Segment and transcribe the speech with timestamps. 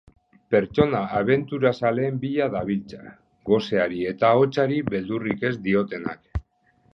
[0.53, 3.03] Pertsona abenturazaleen bila dabiltza,
[3.51, 6.43] goseari eta hotzari beldurrik ez diotenak.